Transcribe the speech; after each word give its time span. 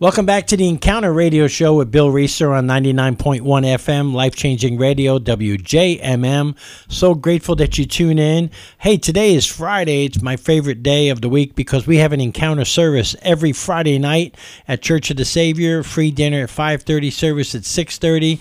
Welcome 0.00 0.26
back 0.26 0.46
to 0.46 0.56
the 0.56 0.68
Encounter 0.68 1.12
Radio 1.12 1.48
Show 1.48 1.74
with 1.74 1.90
Bill 1.90 2.12
Reeser 2.12 2.52
on 2.52 2.68
99.1 2.68 3.42
FM, 3.42 4.12
life 4.12 4.36
changing 4.36 4.78
radio, 4.78 5.18
WJMM. 5.18 6.56
So 6.86 7.16
grateful 7.16 7.56
that 7.56 7.78
you 7.78 7.84
tune 7.84 8.20
in. 8.20 8.52
Hey, 8.78 8.96
today 8.96 9.34
is 9.34 9.44
Friday. 9.44 10.04
It's 10.04 10.22
my 10.22 10.36
favorite 10.36 10.84
day 10.84 11.08
of 11.08 11.20
the 11.20 11.28
week 11.28 11.56
because 11.56 11.88
we 11.88 11.96
have 11.96 12.12
an 12.12 12.20
encounter 12.20 12.64
service 12.64 13.16
every 13.22 13.50
Friday 13.50 13.98
night 13.98 14.36
at 14.68 14.82
Church 14.82 15.10
of 15.10 15.16
the 15.16 15.24
Savior. 15.24 15.82
Free 15.82 16.12
dinner 16.12 16.44
at 16.44 16.50
5:30, 16.50 17.10
service 17.10 17.56
at 17.56 17.64
6:30. 17.64 18.38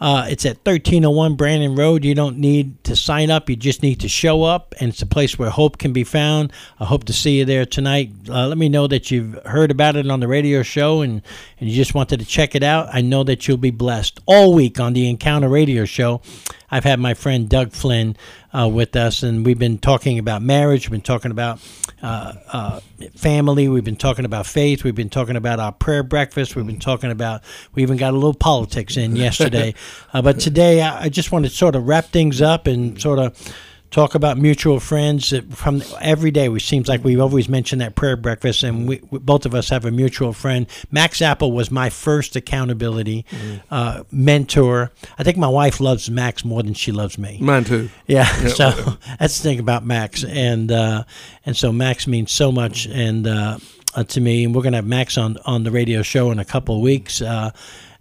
Uh, 0.00 0.26
it's 0.28 0.46
at 0.46 0.56
1301 0.58 1.36
Brandon 1.36 1.74
Road. 1.74 2.04
You 2.04 2.14
don't 2.14 2.38
need 2.38 2.82
to 2.84 2.96
sign 2.96 3.30
up. 3.30 3.50
You 3.50 3.56
just 3.56 3.82
need 3.82 4.00
to 4.00 4.08
show 4.08 4.42
up, 4.42 4.74
and 4.80 4.88
it's 4.88 5.02
a 5.02 5.06
place 5.06 5.38
where 5.38 5.50
hope 5.50 5.78
can 5.78 5.92
be 5.92 6.04
found. 6.04 6.52
I 6.78 6.86
hope 6.86 7.04
to 7.04 7.12
see 7.12 7.38
you 7.38 7.44
there 7.44 7.66
tonight. 7.66 8.10
Uh, 8.28 8.48
let 8.48 8.56
me 8.56 8.68
know 8.68 8.86
that 8.86 9.10
you've 9.10 9.38
heard 9.44 9.70
about 9.70 9.96
it 9.96 10.10
on 10.10 10.20
the 10.20 10.28
radio 10.28 10.62
show 10.62 11.02
and, 11.02 11.22
and 11.58 11.68
you 11.68 11.76
just 11.76 11.94
wanted 11.94 12.20
to 12.20 12.26
check 12.26 12.54
it 12.54 12.62
out. 12.62 12.88
I 12.92 13.02
know 13.02 13.24
that 13.24 13.46
you'll 13.46 13.58
be 13.58 13.70
blessed 13.70 14.20
all 14.26 14.54
week 14.54 14.80
on 14.80 14.94
the 14.94 15.08
Encounter 15.08 15.48
Radio 15.48 15.84
Show. 15.84 16.22
I've 16.70 16.84
had 16.84 17.00
my 17.00 17.14
friend 17.14 17.48
Doug 17.48 17.72
Flynn 17.72 18.16
uh, 18.52 18.68
with 18.72 18.94
us, 18.96 19.22
and 19.22 19.44
we've 19.44 19.58
been 19.58 19.78
talking 19.78 20.18
about 20.18 20.42
marriage. 20.42 20.88
We've 20.88 20.92
been 20.92 21.00
talking 21.00 21.30
about 21.30 21.60
uh, 22.02 22.34
uh, 22.48 22.80
family. 23.16 23.68
We've 23.68 23.84
been 23.84 23.96
talking 23.96 24.24
about 24.24 24.46
faith. 24.46 24.84
We've 24.84 24.94
been 24.94 25.10
talking 25.10 25.36
about 25.36 25.60
our 25.60 25.72
prayer 25.72 26.02
breakfast. 26.02 26.56
We've 26.56 26.66
been 26.66 26.78
talking 26.78 27.10
about. 27.10 27.42
We 27.74 27.82
even 27.82 27.96
got 27.96 28.12
a 28.12 28.16
little 28.16 28.34
politics 28.34 28.96
in 28.96 29.16
yesterday, 29.16 29.74
uh, 30.12 30.22
but 30.22 30.40
today 30.40 30.82
I, 30.82 31.04
I 31.04 31.08
just 31.08 31.32
want 31.32 31.44
to 31.44 31.50
sort 31.50 31.74
of 31.74 31.86
wrap 31.88 32.06
things 32.06 32.40
up 32.40 32.66
and 32.66 33.00
sort 33.00 33.18
of 33.18 33.54
talk 33.90 34.14
about 34.14 34.38
mutual 34.38 34.80
friends 34.80 35.32
from 35.50 35.82
every 36.00 36.30
day. 36.30 36.48
Which 36.48 36.66
seems 36.66 36.88
like 36.88 37.02
we've 37.04 37.20
always 37.20 37.48
mentioned 37.48 37.80
that 37.80 37.94
prayer 37.94 38.16
breakfast, 38.16 38.62
and 38.62 38.88
we, 38.88 39.00
we- 39.10 39.18
both 39.18 39.46
of 39.46 39.54
us 39.54 39.68
have 39.70 39.84
a 39.84 39.90
mutual 39.90 40.32
friend. 40.32 40.66
Max 40.90 41.20
Apple 41.22 41.52
was 41.52 41.70
my 41.70 41.90
first 41.90 42.36
accountability 42.36 43.24
uh, 43.70 44.04
mentor. 44.10 44.92
I 45.18 45.22
think 45.24 45.36
my 45.36 45.48
wife 45.48 45.80
loves 45.80 46.10
Max 46.10 46.44
more 46.44 46.62
than 46.62 46.74
she 46.74 46.92
loves 46.92 47.18
me. 47.18 47.38
Mine 47.40 47.64
too. 47.64 47.88
Yeah, 48.06 48.24
so 48.48 48.70
that's 49.18 49.38
the 49.38 49.42
thing 49.42 49.58
about 49.60 49.84
Max, 49.84 50.24
and 50.24 50.70
uh, 50.70 51.04
and 51.44 51.56
so 51.56 51.72
Max 51.72 52.06
means 52.06 52.32
so 52.32 52.52
much, 52.52 52.86
and 52.86 53.26
uh, 53.26 53.58
uh, 53.94 54.04
to 54.04 54.20
me, 54.20 54.44
and 54.44 54.54
we're 54.54 54.62
gonna 54.62 54.76
have 54.78 54.86
Max 54.86 55.18
on 55.18 55.36
on 55.44 55.64
the 55.64 55.70
radio 55.70 56.02
show 56.02 56.30
in 56.30 56.38
a 56.38 56.44
couple 56.44 56.76
of 56.76 56.80
weeks. 56.80 57.20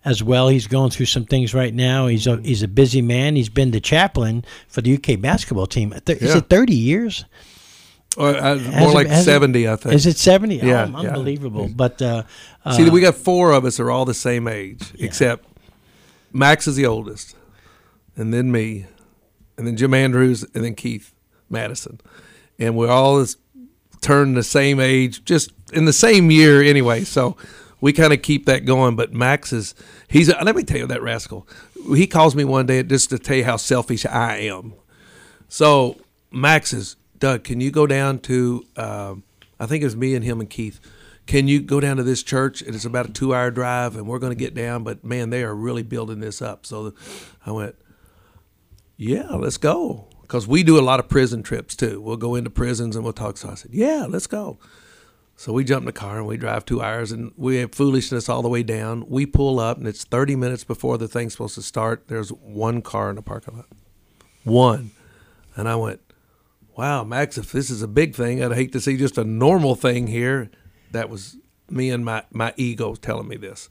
As 0.09 0.23
well, 0.23 0.47
he's 0.47 0.65
going 0.65 0.89
through 0.89 1.05
some 1.05 1.25
things 1.25 1.53
right 1.53 1.73
now. 1.73 2.07
He's 2.07 2.25
a 2.25 2.37
he's 2.41 2.63
a 2.63 2.67
busy 2.67 3.01
man. 3.01 3.35
He's 3.35 3.47
been 3.49 3.69
the 3.69 3.79
chaplain 3.79 4.43
for 4.67 4.81
the 4.81 4.95
UK 4.95 5.21
basketball 5.21 5.67
team. 5.67 5.93
Is 5.93 6.01
Yeah. 6.21 6.37
it 6.37 6.49
thirty 6.49 6.73
years? 6.75 7.25
Or, 8.17 8.29
uh, 8.35 8.55
more 8.55 8.89
it- 8.89 8.93
like 8.95 9.07
has 9.07 9.21
it- 9.21 9.25
seventy, 9.25 9.69
I 9.69 9.75
think. 9.75 9.93
Is 9.93 10.07
it 10.07 10.17
seventy? 10.17 10.55
Yeah, 10.55 10.89
oh, 10.91 11.01
yeah. 11.03 11.09
unbelievable. 11.09 11.69
But 11.73 12.01
uh, 12.01 12.23
uh, 12.65 12.71
See, 12.75 12.89
we 12.89 13.01
got 13.01 13.15
four 13.15 13.51
of 13.51 13.65
us 13.65 13.79
are 13.79 13.91
all 13.91 14.03
the 14.05 14.15
same 14.15 14.47
age, 14.47 14.81
except 14.97 15.45
Max 16.33 16.67
is 16.67 16.75
the 16.75 16.87
oldest, 16.87 17.35
and 18.15 18.33
then 18.33 18.51
me, 18.51 18.87
and 19.59 19.67
then 19.67 19.77
Jim 19.77 19.93
Andrews, 19.93 20.43
and 20.55 20.63
then 20.63 20.73
Keith 20.73 21.13
Madison, 21.51 22.01
and 22.57 22.75
we're 22.75 22.89
all 22.89 23.19
this, 23.19 23.37
turned 24.01 24.35
the 24.35 24.43
same 24.43 24.79
age, 24.79 25.23
just 25.23 25.51
in 25.71 25.85
the 25.85 25.93
same 25.93 26.31
year 26.31 26.63
anyway. 26.63 27.03
So 27.03 27.37
we 27.81 27.93
kind 27.93 28.13
of 28.13 28.21
keep 28.21 28.45
that 28.45 28.65
going. 28.65 28.95
But 28.95 29.13
Max 29.13 29.53
is 29.53 29.75
he's 30.07 30.29
let 30.29 30.55
me 30.55 30.63
tell 30.63 30.77
you 30.77 30.87
that 30.87 31.01
rascal. 31.01 31.47
He 31.95 32.07
calls 32.07 32.35
me 32.35 32.43
one 32.43 32.65
day 32.65 32.83
just 32.83 33.09
to 33.11 33.19
tell 33.19 33.37
you 33.37 33.45
how 33.45 33.57
selfish 33.57 34.05
I 34.05 34.37
am. 34.37 34.73
So 35.47 35.97
Max 36.31 36.73
is 36.73 36.95
Doug. 37.17 37.43
Can 37.43 37.61
you 37.61 37.71
go 37.71 37.87
down 37.87 38.19
to? 38.19 38.65
Um, 38.75 39.23
I 39.59 39.65
think 39.65 39.81
it 39.81 39.85
was 39.85 39.95
me 39.95 40.15
and 40.15 40.23
him 40.23 40.39
and 40.39 40.49
Keith. 40.49 40.79
Can 41.25 41.47
you 41.47 41.61
go 41.61 41.79
down 41.79 41.97
to 41.97 42.03
this 42.03 42.23
church? 42.23 42.63
It's 42.63 42.85
about 42.85 43.09
a 43.09 43.13
two-hour 43.13 43.51
drive, 43.51 43.95
and 43.95 44.07
we're 44.07 44.17
going 44.17 44.31
to 44.31 44.39
get 44.39 44.55
down. 44.55 44.83
But 44.83 45.03
man, 45.03 45.29
they 45.29 45.43
are 45.43 45.53
really 45.53 45.83
building 45.83 46.21
this 46.21 46.41
up. 46.41 46.65
So 46.65 46.93
I 47.45 47.51
went, 47.51 47.75
yeah, 48.97 49.27
let's 49.35 49.57
go. 49.57 50.07
Because 50.23 50.47
we 50.47 50.63
do 50.63 50.79
a 50.79 50.81
lot 50.81 50.99
of 50.99 51.07
prison 51.07 51.43
trips 51.43 51.75
too. 51.75 52.01
We'll 52.01 52.17
go 52.17 52.35
into 52.35 52.49
prisons 52.49 52.95
and 52.95 53.03
we'll 53.03 53.13
talk. 53.13 53.37
So 53.37 53.49
I 53.49 53.55
said, 53.55 53.71
yeah, 53.73 54.05
let's 54.09 54.27
go. 54.27 54.57
So 55.39 55.53
we 55.53 55.63
jump 55.63 55.83
in 55.83 55.85
the 55.85 55.93
car 55.93 56.17
and 56.17 56.27
we 56.27 56.35
drive 56.35 56.65
two 56.65 56.81
hours 56.81 57.13
and 57.13 57.31
we 57.37 57.59
have 57.59 57.73
foolishness 57.73 58.27
all 58.27 58.41
the 58.41 58.49
way 58.49 58.61
down. 58.61 59.05
We 59.07 59.25
pull 59.25 59.57
up 59.57 59.77
and 59.77 59.87
it's 59.87 60.03
30 60.03 60.35
minutes 60.35 60.65
before 60.65 60.97
the 60.97 61.07
thing's 61.07 61.31
supposed 61.31 61.55
to 61.55 61.61
start. 61.61 62.09
There's 62.09 62.27
one 62.33 62.81
car 62.81 63.09
in 63.09 63.15
the 63.15 63.21
parking 63.21 63.55
lot. 63.55 63.67
One. 64.43 64.91
And 65.55 65.69
I 65.69 65.77
went, 65.77 66.01
wow, 66.75 67.05
Max, 67.05 67.37
if 67.37 67.53
this 67.53 67.69
is 67.69 67.81
a 67.81 67.87
big 67.87 68.15
thing, 68.15 68.43
I'd 68.43 68.51
hate 68.51 68.73
to 68.73 68.81
see 68.81 68.97
just 68.97 69.17
a 69.17 69.23
normal 69.23 69.75
thing 69.75 70.07
here. 70.07 70.51
That 70.91 71.09
was 71.09 71.37
me 71.69 71.89
and 71.89 72.03
my, 72.03 72.25
my 72.33 72.53
ego 72.57 72.95
telling 72.95 73.29
me 73.29 73.37
this. 73.37 73.69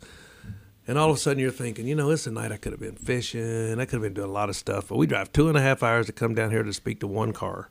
And 0.86 0.96
all 0.96 1.10
of 1.10 1.16
a 1.16 1.20
sudden 1.20 1.38
you're 1.38 1.50
thinking, 1.50 1.86
you 1.86 1.94
know, 1.94 2.10
it's 2.10 2.26
a 2.26 2.30
night 2.30 2.50
I 2.50 2.56
could 2.56 2.72
have 2.72 2.80
been 2.80 2.96
fishing. 2.96 3.78
I 3.78 3.84
could 3.84 3.96
have 3.96 4.02
been 4.02 4.14
doing 4.14 4.30
a 4.30 4.32
lot 4.32 4.48
of 4.48 4.56
stuff. 4.56 4.88
But 4.88 4.96
we 4.96 5.06
drive 5.06 5.34
two 5.34 5.48
and 5.48 5.58
a 5.58 5.60
half 5.60 5.82
hours 5.82 6.06
to 6.06 6.12
come 6.12 6.34
down 6.34 6.50
here 6.50 6.62
to 6.62 6.72
speak 6.72 7.00
to 7.00 7.06
one 7.06 7.34
car. 7.34 7.68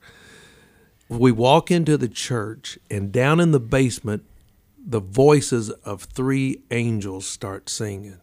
We 1.09 1.31
walk 1.31 1.71
into 1.71 1.97
the 1.97 2.09
church, 2.09 2.77
and 2.89 3.11
down 3.11 3.39
in 3.39 3.51
the 3.51 3.59
basement, 3.59 4.25
the 4.77 4.99
voices 4.99 5.69
of 5.69 6.03
three 6.03 6.61
angels 6.71 7.25
start 7.25 7.69
singing. 7.69 8.19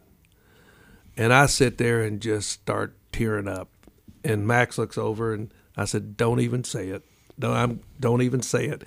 And 1.17 1.33
I 1.33 1.47
sit 1.47 1.79
there 1.79 2.03
and 2.03 2.21
just 2.21 2.51
start 2.51 2.97
tearing 3.13 3.49
up. 3.49 3.69
And 4.23 4.47
Max 4.47 4.79
looks 4.79 4.99
over, 4.99 5.33
and 5.33 5.53
I 5.77 5.85
said, 5.85 6.17
"Don't 6.17 6.41
even 6.41 6.65
say 6.65 6.89
it. 6.89 7.03
Don't 7.39 7.55
I'm, 7.57 7.81
don't 8.01 8.23
even 8.23 8.43
say 8.43 8.67
it." 8.67 8.83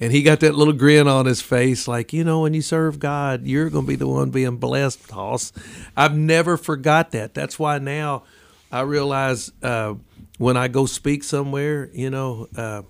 And 0.00 0.12
he 0.12 0.22
got 0.22 0.40
that 0.40 0.54
little 0.54 0.72
grin 0.72 1.08
on 1.08 1.26
his 1.26 1.42
face, 1.42 1.88
like 1.88 2.12
you 2.12 2.24
know, 2.24 2.42
when 2.42 2.54
you 2.54 2.62
serve 2.62 2.98
God, 2.98 3.46
you're 3.46 3.68
going 3.68 3.84
to 3.84 3.88
be 3.88 3.96
the 3.96 4.06
one 4.06 4.30
being 4.30 4.56
blessed, 4.56 5.10
Hoss. 5.10 5.52
I've 5.96 6.16
never 6.16 6.56
forgot 6.56 7.10
that. 7.12 7.34
That's 7.34 7.58
why 7.58 7.78
now 7.78 8.22
I 8.70 8.82
realize 8.82 9.50
uh, 9.62 9.94
when 10.38 10.56
I 10.56 10.68
go 10.68 10.86
speak 10.86 11.24
somewhere, 11.24 11.90
you 11.92 12.10
know, 12.10 12.48
uh, 12.56 12.82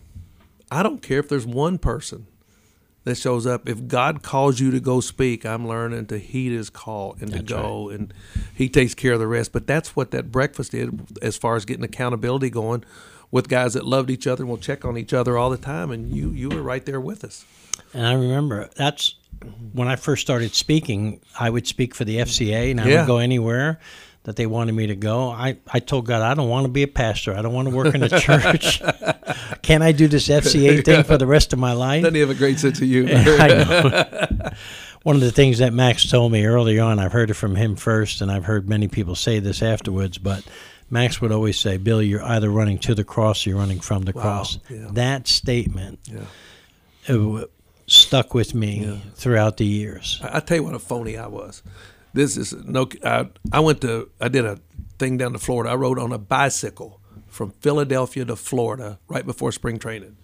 I 0.71 0.83
don't 0.83 1.03
care 1.03 1.19
if 1.19 1.29
there's 1.29 1.47
one 1.47 1.79
person 1.79 2.27
that 3.05 3.17
shows 3.17 3.47
up. 3.47 3.69
If 3.69 3.89
God 3.89 4.23
calls 4.23 4.61
you 4.61 4.71
to 4.71 4.81
go 4.81 5.01
speak, 5.01 5.47
I'm 5.47 5.67
learning 5.67 6.07
to 6.07 6.19
heed 6.19 6.53
His 6.53 6.69
call 6.71 7.17
and 7.21 7.33
to 7.33 7.43
go, 7.43 7.89
and 7.89 8.13
He 8.55 8.69
takes 8.69 8.95
care 8.95 9.15
of 9.15 9.21
the 9.21 9.27
rest. 9.27 9.53
But 9.53 9.67
that's 9.67 9.97
what 9.97 10.11
that 10.11 10.31
breakfast 10.31 10.73
did, 10.73 11.01
as 11.23 11.37
far 11.37 11.57
as 11.57 11.65
getting 11.65 11.85
accountability 11.85 12.51
going 12.51 12.85
with 13.31 13.49
guys 13.49 13.75
that 13.75 13.87
loved 13.87 14.11
each 14.11 14.27
other 14.27 14.43
and 14.43 14.51
will 14.51 14.59
check 14.59 14.85
on 14.85 14.97
each 14.99 15.13
other 15.13 15.37
all 15.39 15.51
the 15.51 15.57
time. 15.59 15.91
And 15.91 16.15
you, 16.15 16.31
you 16.31 16.49
were 16.51 16.63
right 16.63 16.85
there 16.85 17.01
with 17.01 17.25
us. 17.25 17.45
And 17.95 18.07
I 18.07 18.13
remember 18.15 18.69
that's 18.77 19.15
when 19.73 19.89
I 19.89 19.97
first 19.97 20.21
started 20.23 20.55
speaking. 20.55 21.21
I 21.39 21.49
would 21.49 21.67
speak 21.67 21.95
for 21.95 22.05
the 22.05 22.17
FCA, 22.19 22.71
and 22.71 22.81
I 22.81 22.89
Yeah. 22.89 23.01
would 23.01 23.07
go 23.07 23.19
anywhere 23.19 23.79
that 24.25 24.37
they 24.37 24.47
wanted 24.47 24.73
me 24.73 24.89
to 24.89 24.97
go. 24.97 25.31
I, 25.31 25.57
I 25.73 25.79
told 25.81 26.07
God, 26.07 26.23
I 26.23 26.35
don't 26.35 26.49
want 26.49 26.67
to 26.67 26.73
be 26.73 26.83
a 26.83 26.89
pastor. 26.89 27.35
I 27.35 27.41
don't 27.43 27.53
want 27.55 27.69
to 27.69 27.75
work 27.75 27.95
in 27.95 28.03
a 28.03 28.09
church. 28.09 28.83
Can 29.63 29.81
I 29.83 29.93
do 29.93 30.07
this 30.09 30.29
FCA 30.29 30.85
thing 30.85 31.05
for 31.05 31.17
the 31.17 31.27
rest 31.27 31.53
of 31.53 31.59
my 31.59 31.73
life? 31.73 32.03
Doesn't 32.03 32.15
he 32.15 32.21
have 32.21 32.31
a 32.31 32.35
great 32.35 32.59
sense 32.59 32.79
of 32.81 32.87
humor? 32.89 33.13
I 33.15 33.49
know. 33.49 34.51
One 35.05 35.15
of 35.17 35.23
the 35.23 35.31
things 35.33 35.59
that 35.59 35.73
Max 35.73 36.11
told 36.11 36.33
me 36.33 36.45
early 36.45 36.79
on, 36.79 36.99
I've 36.99 37.13
heard 37.13 37.31
it 37.31 37.35
from 37.35 37.55
him 37.57 37.77
first, 37.77 38.21
and 38.21 38.31
I've 38.31 38.45
heard 38.45 38.69
many 38.69 38.89
people 38.89 39.15
say 39.15 39.39
this 39.39 39.63
afterwards, 39.63 40.19
but 40.19 40.45
Max 40.91 41.21
would 41.21 41.33
always 41.33 41.59
say, 41.59 41.77
Bill, 41.79 42.03
you're 42.03 42.23
either 42.23 42.51
running 42.51 42.79
to 42.81 42.95
the 42.95 43.05
cross 43.05 43.47
or 43.47 43.51
you're 43.51 43.59
running 43.59 43.81
from 43.81 44.03
the 44.03 44.13
cross. 44.13 44.59
yeah. 44.69 44.89
That 44.93 45.29
statement 45.29 46.01
Yeah. 46.05 46.21
it 47.07 47.51
stuck 47.87 48.35
with 48.35 48.55
me 48.55 49.01
throughout 49.15 49.57
the 49.57 49.65
years. 49.65 50.21
I, 50.23 50.39
I 50.39 50.41
tell 50.41 50.57
you 50.59 50.65
what 50.65 50.75
a 50.75 50.79
phony 50.79 51.17
I 51.17 51.29
was. 51.29 51.63
This 52.19 52.37
is 52.37 52.53
no. 52.53 52.89
I, 53.05 53.29
I 53.53 53.61
went 53.61 53.81
to. 53.83 54.11
I 54.21 54.27
did 54.27 54.45
a 54.45 54.59
thing 54.99 55.19
down 55.19 55.35
to 55.35 55.39
Florida. 55.39 55.71
I 55.71 55.77
rode 55.77 56.01
on 56.01 56.11
a 56.11 56.19
bicycle 56.19 57.01
from 57.29 57.53
Philadelphia 57.61 58.25
to 58.25 58.35
Florida 58.35 58.99
right 59.07 59.25
before 59.25 59.53
spring 59.53 59.79
training, 59.79 60.17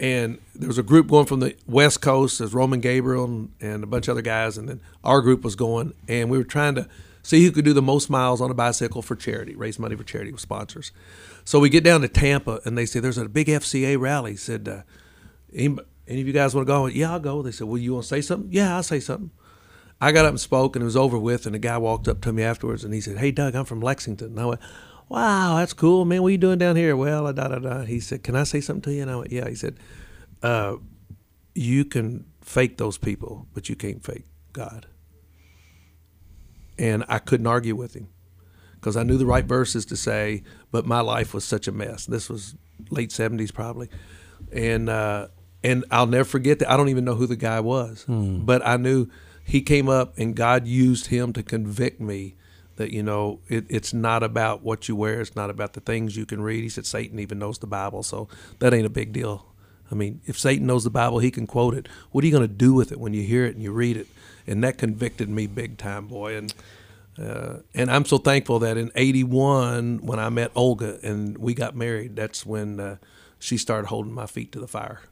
and 0.00 0.38
there 0.56 0.66
was 0.66 0.78
a 0.78 0.82
group 0.82 1.06
going 1.06 1.26
from 1.26 1.38
the 1.38 1.54
West 1.68 2.00
Coast. 2.00 2.40
There's 2.40 2.52
Roman 2.52 2.80
Gabriel 2.80 3.24
and, 3.24 3.52
and 3.60 3.84
a 3.84 3.86
bunch 3.86 4.08
of 4.08 4.12
other 4.12 4.22
guys, 4.22 4.58
and 4.58 4.68
then 4.68 4.80
our 5.04 5.20
group 5.20 5.44
was 5.44 5.54
going, 5.54 5.94
and 6.08 6.28
we 6.28 6.38
were 6.38 6.44
trying 6.44 6.74
to 6.74 6.88
see 7.22 7.44
who 7.44 7.52
could 7.52 7.64
do 7.64 7.72
the 7.72 7.80
most 7.80 8.10
miles 8.10 8.40
on 8.40 8.50
a 8.50 8.54
bicycle 8.54 9.00
for 9.00 9.14
charity, 9.14 9.54
raise 9.54 9.78
money 9.78 9.94
for 9.94 10.02
charity 10.02 10.32
with 10.32 10.40
sponsors. 10.40 10.90
So 11.44 11.60
we 11.60 11.68
get 11.68 11.84
down 11.84 12.00
to 12.00 12.08
Tampa, 12.08 12.60
and 12.64 12.76
they 12.76 12.84
say 12.84 12.98
there's 12.98 13.16
a 13.16 13.28
big 13.28 13.46
FCA 13.46 13.96
rally. 13.96 14.32
He 14.32 14.36
said, 14.36 14.66
uh, 14.68 14.82
any, 15.54 15.76
any 16.08 16.20
of 16.20 16.26
you 16.26 16.32
guys 16.32 16.52
want 16.52 16.66
to 16.66 16.72
go? 16.72 16.82
Went, 16.82 16.96
yeah, 16.96 17.12
I'll 17.12 17.20
go. 17.20 17.42
They 17.42 17.52
said, 17.52 17.68
well, 17.68 17.78
you 17.78 17.92
want 17.92 18.02
to 18.02 18.08
say 18.08 18.20
something? 18.20 18.52
Yeah, 18.52 18.74
I'll 18.74 18.82
say 18.82 18.98
something. 18.98 19.30
I 20.00 20.12
got 20.12 20.24
up 20.24 20.30
and 20.30 20.40
spoke, 20.40 20.76
and 20.76 20.82
it 20.82 20.84
was 20.84 20.96
over 20.96 21.18
with. 21.18 21.46
And 21.46 21.54
the 21.54 21.58
guy 21.58 21.78
walked 21.78 22.08
up 22.08 22.20
to 22.22 22.32
me 22.32 22.42
afterwards, 22.42 22.84
and 22.84 22.92
he 22.92 23.00
said, 23.00 23.18
"Hey, 23.18 23.30
Doug, 23.30 23.54
I'm 23.54 23.64
from 23.64 23.80
Lexington." 23.80 24.28
And 24.28 24.40
I 24.40 24.46
went, 24.46 24.60
"Wow, 25.08 25.56
that's 25.56 25.72
cool, 25.72 26.04
man. 26.04 26.22
What 26.22 26.28
are 26.28 26.32
you 26.32 26.38
doing 26.38 26.58
down 26.58 26.76
here?" 26.76 26.96
Well, 26.96 27.32
da 27.32 27.48
da 27.48 27.58
da. 27.58 27.82
He 27.82 28.00
said, 28.00 28.22
"Can 28.22 28.36
I 28.36 28.44
say 28.44 28.60
something 28.60 28.82
to 28.82 28.92
you?" 28.92 29.02
And 29.02 29.10
I 29.10 29.16
went, 29.16 29.32
"Yeah." 29.32 29.48
He 29.48 29.54
said, 29.54 29.78
uh, 30.42 30.76
"You 31.54 31.84
can 31.84 32.26
fake 32.42 32.76
those 32.76 32.98
people, 32.98 33.46
but 33.54 33.68
you 33.68 33.76
can't 33.76 34.04
fake 34.04 34.26
God." 34.52 34.86
And 36.78 37.04
I 37.08 37.18
couldn't 37.18 37.46
argue 37.46 37.74
with 37.74 37.94
him 37.94 38.08
because 38.74 38.96
I 38.98 39.02
knew 39.02 39.16
the 39.16 39.24
right 39.24 39.46
verses 39.46 39.86
to 39.86 39.96
say, 39.96 40.42
but 40.70 40.84
my 40.86 41.00
life 41.00 41.32
was 41.32 41.42
such 41.42 41.66
a 41.66 41.72
mess. 41.72 42.04
This 42.04 42.28
was 42.28 42.54
late 42.90 43.08
'70s, 43.10 43.52
probably, 43.52 43.88
and 44.52 44.90
uh, 44.90 45.28
and 45.64 45.86
I'll 45.90 46.06
never 46.06 46.24
forget 46.24 46.58
that. 46.58 46.70
I 46.70 46.76
don't 46.76 46.90
even 46.90 47.04
know 47.06 47.14
who 47.14 47.26
the 47.26 47.36
guy 47.36 47.60
was, 47.60 48.04
but 48.06 48.64
I 48.66 48.76
knew 48.76 49.08
he 49.46 49.62
came 49.62 49.88
up 49.88 50.18
and 50.18 50.34
God 50.34 50.66
used 50.66 51.06
him 51.06 51.32
to 51.32 51.42
convict 51.42 52.00
me 52.00 52.34
that 52.74 52.90
you 52.90 53.02
know 53.02 53.38
it, 53.48 53.64
it's 53.68 53.94
not 53.94 54.24
about 54.24 54.62
what 54.62 54.88
you 54.88 54.96
wear, 54.96 55.20
it's 55.20 55.36
not 55.36 55.50
about 55.50 55.74
the 55.74 55.80
things 55.80 56.16
you 56.16 56.26
can 56.26 56.42
read. 56.42 56.62
He 56.64 56.68
said 56.68 56.84
Satan 56.84 57.20
even 57.20 57.38
knows 57.38 57.58
the 57.58 57.66
Bible, 57.68 58.02
so 58.02 58.28
that 58.58 58.74
ain't 58.74 58.84
a 58.84 58.90
big 58.90 59.12
deal. 59.12 59.46
I 59.90 59.94
mean, 59.94 60.20
if 60.26 60.36
Satan 60.36 60.66
knows 60.66 60.82
the 60.82 60.90
Bible, 60.90 61.20
he 61.20 61.30
can 61.30 61.46
quote 61.46 61.74
it. 61.74 61.88
What 62.10 62.24
are 62.24 62.26
you 62.26 62.32
going 62.32 62.46
to 62.46 62.52
do 62.52 62.74
with 62.74 62.90
it 62.90 62.98
when 62.98 63.14
you 63.14 63.22
hear 63.22 63.46
it 63.46 63.54
and 63.54 63.62
you 63.62 63.70
read 63.72 63.96
it? 63.96 64.08
And 64.48 64.64
that 64.64 64.78
convicted 64.78 65.28
me 65.28 65.46
big 65.46 65.78
time, 65.78 66.08
boy. 66.08 66.36
And 66.36 66.54
uh, 67.16 67.58
and 67.72 67.88
I'm 67.88 68.04
so 68.04 68.18
thankful 68.18 68.58
that 68.58 68.76
in 68.76 68.90
'81, 68.96 69.98
when 69.98 70.18
I 70.18 70.28
met 70.28 70.50
Olga 70.56 70.98
and 71.04 71.38
we 71.38 71.54
got 71.54 71.76
married, 71.76 72.16
that's 72.16 72.44
when 72.44 72.80
uh, 72.80 72.96
she 73.38 73.58
started 73.58 73.86
holding 73.86 74.12
my 74.12 74.26
feet 74.26 74.50
to 74.52 74.60
the 74.60 74.68
fire. 74.68 75.02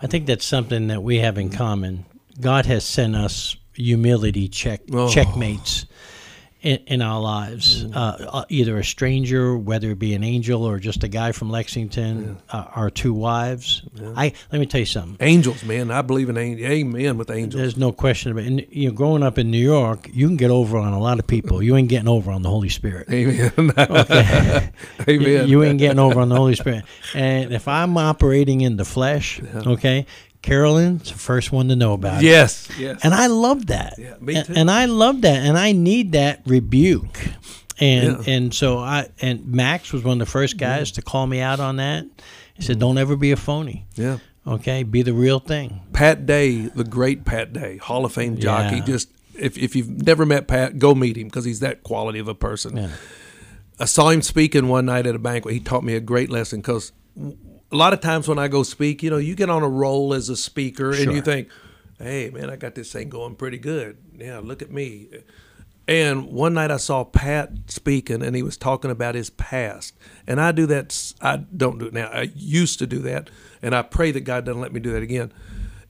I 0.00 0.06
think 0.06 0.24
that's 0.24 0.46
something 0.46 0.86
that 0.86 1.02
we 1.02 1.18
have 1.18 1.36
in 1.36 1.50
common. 1.50 2.06
God 2.40 2.66
has 2.66 2.84
sent 2.84 3.14
us 3.16 3.56
humility 3.74 4.48
check 4.48 4.80
Oh. 4.92 5.08
checkmates 5.08 5.86
in, 6.62 6.76
in 6.86 7.00
our 7.00 7.18
lives. 7.18 7.84
Mm. 7.84 7.96
Uh, 7.96 8.26
uh, 8.28 8.44
either 8.50 8.76
a 8.76 8.84
stranger, 8.84 9.56
whether 9.56 9.92
it 9.92 9.98
be 9.98 10.12
an 10.12 10.22
angel 10.22 10.62
or 10.64 10.78
just 10.78 11.02
a 11.02 11.08
guy 11.08 11.32
from 11.32 11.48
Lexington, 11.50 12.36
uh, 12.50 12.64
our 12.74 12.90
two 12.90 13.14
wives. 13.14 13.82
I 14.14 14.34
let 14.52 14.58
me 14.58 14.66
tell 14.66 14.80
you 14.80 14.84
something. 14.86 15.16
Angels, 15.26 15.64
man, 15.64 15.90
I 15.90 16.02
believe 16.02 16.28
in 16.28 16.36
angels. 16.36 16.68
Amen 16.70 17.16
with 17.16 17.30
angels. 17.30 17.58
There's 17.58 17.76
no 17.78 17.92
question 17.92 18.32
about 18.32 18.44
it. 18.44 18.48
And, 18.48 18.66
you 18.70 18.88
know, 18.90 18.94
growing 18.94 19.22
up 19.22 19.38
in 19.38 19.50
New 19.50 19.56
York, 19.64 20.10
you 20.12 20.26
can 20.26 20.36
get 20.36 20.50
over 20.50 20.76
on 20.76 20.92
a 20.92 21.00
lot 21.00 21.18
of 21.18 21.26
people. 21.26 21.62
You 21.62 21.76
ain't 21.76 21.88
getting 21.88 22.08
over 22.08 22.30
on 22.30 22.42
the 22.42 22.50
Holy 22.50 22.68
Spirit. 22.68 23.08
Amen. 23.10 23.52
Okay. 23.78 24.70
Amen. 25.08 25.48
You 25.48 25.62
ain't 25.62 25.78
getting 25.78 25.98
over 25.98 26.20
on 26.20 26.28
the 26.28 26.36
Holy 26.36 26.56
Spirit. 26.56 26.84
And 27.14 27.54
if 27.54 27.66
I'm 27.68 27.96
operating 27.96 28.60
in 28.60 28.76
the 28.76 28.84
flesh, 28.84 29.40
okay, 29.66 30.04
Carolyn's 30.42 31.12
the 31.12 31.18
first 31.18 31.52
one 31.52 31.68
to 31.68 31.76
know 31.76 31.92
about 31.92 32.22
it. 32.22 32.26
yes. 32.26 32.68
Yes. 32.78 33.00
And 33.04 33.12
I 33.14 33.26
love 33.26 33.66
that. 33.66 33.94
Yeah, 33.98 34.14
me 34.20 34.36
And- 34.36 34.46
too. 34.46 34.52
And, 34.56 34.70
I 34.70 34.86
love 34.86 35.20
that. 35.22 35.36
And 35.44 35.58
I 35.58 35.72
need 35.72 36.12
that 36.12 36.40
rebuke. 36.46 37.18
And 37.78 38.24
Yeah. 38.26 38.32
and 38.34 38.54
so 38.54 38.78
I 38.78 39.08
and 39.22 39.46
Max 39.46 39.92
was 39.92 40.02
one 40.04 40.20
of 40.20 40.26
the 40.26 40.30
first 40.30 40.56
guys 40.58 40.92
to 40.92 41.02
call 41.02 41.26
me 41.26 41.40
out 41.40 41.60
on 41.60 41.76
that. 41.76 42.04
He 42.54 42.62
said, 42.62 42.78
"Don't 42.78 42.98
ever 42.98 43.16
be 43.16 43.30
a 43.32 43.36
phony. 43.36 43.86
yeah. 43.96 44.18
Okay, 44.46 44.82
be 44.82 45.00
the 45.02 45.14
real 45.14 45.38
thing." 45.40 45.80
Pat 45.94 46.26
Day, 46.26 46.66
the 46.74 46.84
great 46.84 47.24
Pat 47.24 47.54
Day, 47.54 47.78
Hall 47.78 48.04
of 48.04 48.12
Fame 48.12 48.36
jockey. 48.38 48.76
Yeah. 48.76 48.84
Just 48.84 49.08
if 49.34 49.56
if 49.56 49.74
you've 49.74 50.06
never 50.06 50.26
met 50.26 50.46
Pat, 50.46 50.78
go 50.78 50.94
meet 50.94 51.16
him 51.16 51.28
because 51.28 51.46
he's 51.46 51.60
that 51.60 51.82
quality 51.82 52.18
of 52.18 52.28
a 52.28 52.34
person. 52.34 52.76
Yeah. 52.76 52.88
I 53.78 53.86
saw 53.86 54.10
him 54.10 54.20
speaking 54.20 54.68
one 54.68 54.84
night 54.84 55.06
at 55.06 55.14
a 55.14 55.18
banquet. 55.18 55.54
He 55.54 55.60
taught 55.60 55.82
me 55.82 55.94
a 55.94 56.00
great 56.00 56.30
lesson 56.30 56.60
because 56.60 56.92
a 57.72 57.76
lot 57.76 57.92
of 57.92 58.00
times 58.00 58.26
when 58.28 58.38
I 58.38 58.48
go 58.48 58.62
speak, 58.62 59.02
you 59.02 59.10
know, 59.10 59.18
you 59.18 59.34
get 59.34 59.50
on 59.50 59.62
a 59.62 59.68
roll 59.68 60.12
as 60.14 60.28
a 60.28 60.36
speaker 60.36 60.90
and 60.90 61.12
you 61.12 61.20
think, 61.20 61.48
"Hey, 61.98 62.30
man, 62.30 62.50
I 62.50 62.56
got 62.56 62.74
this 62.74 62.92
thing 62.92 63.08
going 63.08 63.36
pretty 63.36 63.58
good. 63.58 63.96
Yeah, 64.16 64.40
look 64.40 64.62
at 64.62 64.70
me." 64.70 65.08
And 65.88 66.26
one 66.26 66.54
night 66.54 66.70
I 66.70 66.76
saw 66.76 67.02
Pat 67.02 67.50
speaking, 67.66 68.22
and 68.22 68.36
he 68.36 68.42
was 68.42 68.56
talking 68.56 68.90
about 68.92 69.16
his 69.16 69.30
past. 69.30 69.96
And 70.26 70.40
I 70.40 70.52
do 70.52 70.66
that. 70.66 71.14
I 71.20 71.38
don't 71.38 71.78
do 71.78 71.86
it 71.86 71.92
now. 71.92 72.08
I 72.08 72.30
used 72.34 72.78
to 72.78 72.86
do 72.86 72.98
that, 73.00 73.30
and 73.60 73.74
I 73.74 73.82
pray 73.82 74.12
that 74.12 74.20
God 74.20 74.44
doesn't 74.44 74.60
let 74.60 74.72
me 74.72 74.80
do 74.80 74.92
that 74.92 75.02
again. 75.02 75.32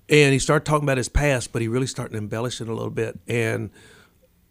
And 0.08 0.32
he 0.32 0.38
started 0.38 0.64
talking 0.64 0.84
about 0.84 0.96
his 0.96 1.08
past, 1.08 1.52
but 1.52 1.60
he 1.62 1.68
really 1.68 1.86
started 1.86 2.16
embellishing 2.16 2.68
a 2.68 2.74
little 2.74 2.90
bit. 2.90 3.20
And 3.28 3.70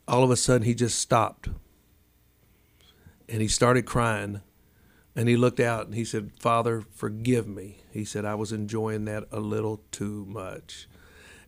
all 0.07 0.23
of 0.23 0.31
a 0.31 0.37
sudden, 0.37 0.63
he 0.65 0.73
just 0.73 0.99
stopped, 0.99 1.49
and 3.27 3.41
he 3.41 3.47
started 3.47 3.85
crying. 3.85 4.41
And 5.19 5.27
he 5.27 5.35
looked 5.35 5.59
out 5.59 5.85
and 5.85 5.95
he 5.95 6.05
said, 6.05 6.31
Father, 6.39 6.81
forgive 6.93 7.45
me. 7.45 7.79
He 7.91 8.05
said, 8.05 8.23
I 8.23 8.35
was 8.35 8.53
enjoying 8.53 9.03
that 9.03 9.25
a 9.33 9.41
little 9.41 9.81
too 9.91 10.25
much. 10.29 10.87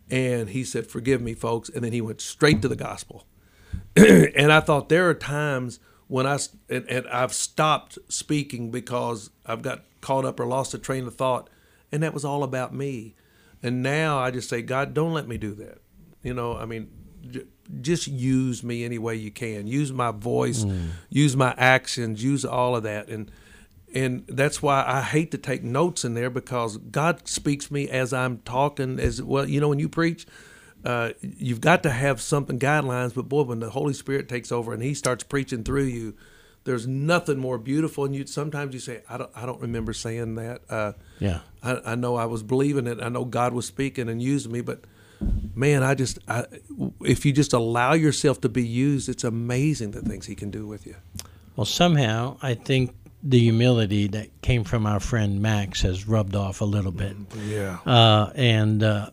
And 0.10 0.50
he 0.50 0.66
said, 0.66 0.88
Forgive 0.88 1.22
me, 1.22 1.34
folks. 1.34 1.70
And 1.70 1.82
then 1.82 1.94
he 1.94 2.02
went 2.02 2.20
straight 2.20 2.62
to 2.64 2.68
the 2.68 2.76
gospel. 2.76 3.26
and 3.96 4.52
I 4.52 4.60
thought 4.60 4.90
there 4.90 5.10
are 5.10 5.14
times 5.14 5.80
when 6.10 6.28
I, 6.28 6.38
and, 6.68 6.86
and 6.90 7.08
I've 7.08 7.32
stopped 7.32 7.98
speaking 8.10 8.72
because 8.72 9.30
I've 9.46 9.62
got 9.62 9.86
caught 10.02 10.26
up 10.26 10.42
or 10.42 10.46
lost 10.48 10.74
a 10.74 10.78
train 10.78 11.08
of 11.08 11.16
thought. 11.16 11.50
And 11.94 12.04
that 12.04 12.14
was 12.14 12.26
all 12.26 12.44
about 12.44 12.76
me. 12.76 13.16
And 13.64 13.82
now 13.82 14.20
I 14.20 14.32
just 14.32 14.50
say, 14.50 14.62
God, 14.62 14.94
don't 14.94 15.14
let 15.14 15.30
me 15.30 15.38
do 15.38 15.54
that. 15.54 15.78
You 16.24 16.34
know, 16.34 16.58
I 16.58 16.66
mean, 16.66 16.90
j- 17.26 17.46
just 17.80 18.08
use 18.08 18.66
me 18.66 18.84
any 18.84 18.98
way 18.98 19.16
you 19.16 19.32
can. 19.32 19.66
Use 19.66 19.94
my 19.94 20.12
voice, 20.12 20.66
mm. 20.66 20.90
use 21.10 21.38
my 21.38 21.56
actions, 21.58 22.22
use 22.22 22.44
all 22.44 22.76
of 22.76 22.84
that. 22.84 23.08
And 23.08 23.32
and 23.94 24.26
that's 24.28 24.62
why 24.62 24.84
I 24.86 25.02
hate 25.02 25.32
to 25.32 25.38
take 25.38 25.64
notes 25.64 26.06
in 26.06 26.14
there 26.14 26.30
because 26.30 26.78
God 26.78 27.28
speaks 27.28 27.70
me 27.72 27.90
as 27.90 28.14
I'm 28.14 28.40
talking. 28.40 29.00
As 29.00 29.22
well, 29.22 29.48
you 29.48 29.60
know, 29.60 29.70
when 29.70 29.80
you 29.80 29.90
preach, 29.90 30.26
uh, 30.86 31.12
you've 31.22 31.62
got 31.62 31.84
to 31.84 31.90
have 31.90 32.22
something 32.22 32.60
guidelines. 32.60 33.14
But 33.14 33.30
boy, 33.30 33.44
when 33.44 33.60
the 33.60 33.70
Holy 33.70 33.94
Spirit 33.94 34.30
takes 34.30 34.52
over 34.52 34.74
and 34.74 34.82
He 34.82 34.94
starts 34.94 35.24
preaching 35.24 35.64
through 35.64 35.84
you, 35.84 36.16
there's 36.64 36.88
nothing 36.88 37.38
more 37.38 37.58
beautiful. 37.58 38.06
And 38.06 38.16
you 38.16 38.26
sometimes 38.28 38.74
you 38.74 38.80
say, 38.80 39.02
I 39.10 39.18
don't, 39.18 39.32
I 39.36 39.46
don't 39.46 39.62
remember 39.62 39.94
saying 39.94 40.36
that. 40.36 40.62
Uh, 40.70 40.94
Yeah. 41.20 41.40
I, 41.64 41.82
I 41.86 41.96
know 41.96 42.16
I 42.16 42.26
was 42.26 42.44
believing 42.44 42.88
it. 42.88 43.00
I 43.02 43.10
know 43.10 43.26
God 43.26 43.54
was 43.54 43.66
speaking 43.66 44.10
and 44.10 44.22
using 44.22 44.52
me, 44.52 44.62
but 44.62 44.86
man, 45.54 45.84
I 45.84 45.96
just, 45.96 46.20
I, 46.28 46.46
if 47.02 47.26
you 47.26 47.34
just 47.34 47.54
allow 47.54 47.94
yourself 47.94 48.42
to 48.42 48.50
be 48.50 48.66
used, 48.66 49.10
it's 49.10 49.24
amazing 49.24 49.92
the 49.92 50.02
things 50.02 50.26
He 50.28 50.36
can 50.36 50.50
do 50.50 50.66
with 50.66 50.86
you. 50.88 50.96
Well, 51.56 51.66
somehow 51.66 52.38
I 52.42 52.54
think 52.54 52.96
the 53.24 53.40
humility 53.40 54.08
that 54.08 54.42
came 54.42 54.64
from 54.64 54.86
our 54.86 55.00
friend 55.00 55.42
Max 55.42 55.82
has 55.82 56.08
rubbed 56.08 56.36
off 56.36 56.62
a 56.62 56.66
little 56.66 56.92
bit. 56.92 57.16
Yeah. 57.48 57.78
Uh, 57.86 58.32
and 58.36 58.82
uh, 58.84 59.10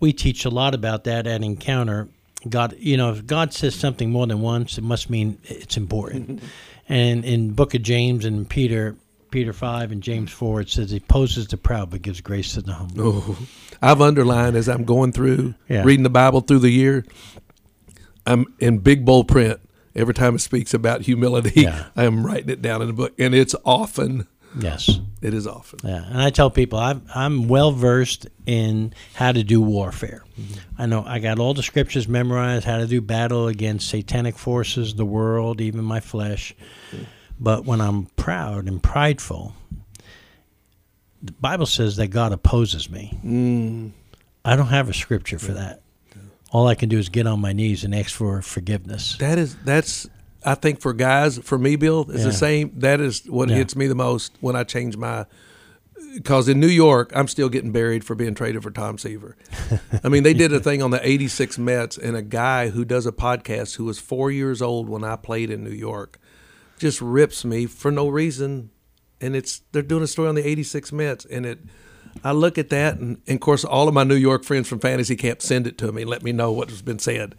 we 0.00 0.12
teach 0.12 0.44
a 0.44 0.50
lot 0.50 0.74
about 0.74 1.04
that 1.04 1.26
at 1.26 1.42
Encounter. 1.42 2.08
God, 2.48 2.74
you 2.78 2.96
know, 2.96 3.10
if 3.12 3.26
God 3.26 3.52
says 3.52 3.74
something 3.74 4.10
more 4.10 4.26
than 4.26 4.40
once, 4.40 4.78
it 4.78 4.84
must 4.84 5.10
mean 5.10 5.38
it's 5.44 5.76
important. 5.76 6.42
and 6.88 7.24
in 7.24 7.52
Book 7.52 7.74
of 7.74 7.82
James 7.82 8.24
and 8.24 8.48
Peter, 8.48 8.96
Peter 9.30 9.52
five 9.52 9.92
and 9.92 10.02
James 10.02 10.30
four, 10.30 10.60
it 10.60 10.68
says 10.70 10.90
He 10.90 10.98
opposes 10.98 11.48
the 11.48 11.56
proud 11.56 11.90
but 11.90 12.02
gives 12.02 12.20
grace 12.20 12.54
to 12.54 12.62
the 12.62 12.72
humble. 12.74 13.24
Oh, 13.28 13.38
I've 13.82 14.00
underlined 14.00 14.56
as 14.56 14.68
I'm 14.68 14.84
going 14.84 15.12
through 15.12 15.54
Yeah. 15.68 15.82
reading 15.84 16.02
the 16.04 16.10
Bible 16.10 16.40
through 16.42 16.60
the 16.60 16.70
year. 16.70 17.04
I'm 18.26 18.46
in 18.58 18.78
big 18.78 19.04
bold 19.04 19.26
print 19.28 19.58
every 19.98 20.14
time 20.14 20.34
it 20.34 20.38
speaks 20.38 20.72
about 20.72 21.02
humility. 21.02 21.62
Yeah. 21.62 21.86
I 21.96 22.04
am 22.04 22.24
writing 22.24 22.48
it 22.48 22.62
down 22.62 22.80
in 22.80 22.88
the 22.88 22.94
book, 22.94 23.14
and 23.18 23.34
it's 23.34 23.54
often. 23.64 24.26
Yes. 24.58 25.00
It 25.20 25.34
is 25.34 25.46
often. 25.46 25.80
Yeah, 25.82 26.04
and 26.06 26.22
I 26.22 26.30
tell 26.30 26.50
people 26.50 26.78
I'm 26.78 27.02
I'm 27.14 27.48
well 27.48 27.72
versed 27.72 28.28
in 28.46 28.94
how 29.14 29.32
to 29.32 29.42
do 29.42 29.60
warfare. 29.60 30.24
I 30.78 30.86
know 30.86 31.04
I 31.04 31.18
got 31.18 31.38
all 31.38 31.52
the 31.52 31.62
scriptures 31.62 32.08
memorized, 32.08 32.64
how 32.64 32.78
to 32.78 32.86
do 32.86 33.00
battle 33.00 33.48
against 33.48 33.88
satanic 33.88 34.38
forces, 34.38 34.94
the 34.94 35.04
world, 35.04 35.60
even 35.60 35.84
my 35.84 36.00
flesh. 36.00 36.54
But 37.38 37.64
when 37.64 37.80
I'm 37.80 38.06
proud 38.16 38.68
and 38.68 38.82
prideful, 38.82 39.54
the 41.20 41.32
Bible 41.32 41.66
says 41.66 41.96
that 41.96 42.08
God 42.08 42.32
opposes 42.32 42.88
me. 42.88 43.18
Mm, 43.24 43.90
I 44.44 44.56
don't 44.56 44.68
have 44.68 44.88
a 44.88 44.94
scripture 44.94 45.38
for 45.38 45.52
that. 45.52 45.82
All 46.50 46.66
I 46.66 46.74
can 46.74 46.88
do 46.88 46.98
is 46.98 47.08
get 47.08 47.26
on 47.26 47.40
my 47.40 47.52
knees 47.52 47.84
and 47.84 47.94
ask 47.94 48.10
for 48.14 48.40
forgiveness. 48.42 49.16
that 49.18 49.38
is 49.38 49.54
that's. 49.64 50.08
I 50.44 50.54
think 50.54 50.80
for 50.80 50.92
guys, 50.92 51.36
for 51.38 51.58
me, 51.58 51.74
Bill, 51.76 52.06
it's 52.08 52.20
Yeah. 52.20 52.24
the 52.26 52.32
same. 52.32 52.72
That 52.76 53.00
is 53.00 53.22
what 53.26 53.48
Yeah. 53.48 53.56
hits 53.56 53.74
me 53.76 53.86
the 53.88 53.94
most 53.96 54.32
when 54.40 54.56
I 54.56 54.64
change 54.64 54.96
my. 54.96 55.26
Because 56.14 56.48
in 56.48 56.58
New 56.58 56.68
York, 56.68 57.12
I'm 57.14 57.28
still 57.28 57.48
getting 57.48 57.70
buried 57.72 58.02
for 58.04 58.14
being 58.14 58.34
traded 58.34 58.62
for 58.62 58.70
Tom 58.70 58.96
Seaver. 58.98 59.36
I 60.04 60.08
mean, 60.08 60.22
they 60.22 60.32
did 60.32 60.52
a 60.52 60.60
thing 60.60 60.80
on 60.80 60.90
the 60.90 61.06
'86 61.06 61.58
Mets, 61.58 61.98
and 61.98 62.16
a 62.16 62.22
guy 62.22 62.70
who 62.70 62.84
does 62.84 63.04
a 63.04 63.12
podcast 63.12 63.74
who 63.76 63.84
was 63.84 63.98
four 63.98 64.30
years 64.30 64.62
old 64.62 64.88
when 64.88 65.04
I 65.04 65.16
played 65.16 65.50
in 65.50 65.62
New 65.64 65.70
York 65.72 66.18
just 66.78 67.00
rips 67.02 67.44
me 67.44 67.66
for 67.66 67.90
no 67.90 68.08
reason. 68.08 68.70
And 69.20 69.34
it's 69.36 69.62
they're 69.72 69.82
doing 69.82 70.04
a 70.04 70.06
story 70.06 70.28
on 70.28 70.34
the 70.36 70.46
'86 70.48 70.92
Mets, 70.92 71.24
and 71.26 71.44
it. 71.44 71.58
I 72.24 72.32
look 72.32 72.58
at 72.58 72.70
that, 72.70 72.98
and, 72.98 73.20
and 73.26 73.36
of 73.36 73.40
course, 73.40 73.64
all 73.64 73.88
of 73.88 73.94
my 73.94 74.04
New 74.04 74.16
York 74.16 74.44
friends 74.44 74.68
from 74.68 74.80
Fantasy 74.80 75.16
Camp 75.16 75.42
send 75.42 75.66
it 75.66 75.78
to 75.78 75.92
me, 75.92 76.04
let 76.04 76.22
me 76.22 76.32
know 76.32 76.52
what 76.52 76.70
has 76.70 76.82
been 76.82 76.98
said. 76.98 77.34